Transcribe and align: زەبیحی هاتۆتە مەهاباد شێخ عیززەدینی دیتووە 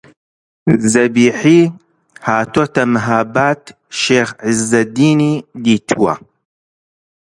زەبیحی 0.91 1.61
هاتۆتە 2.27 2.83
مەهاباد 2.93 3.61
شێخ 4.01 4.29
عیززەدینی 4.45 5.33
دیتووە 5.63 6.13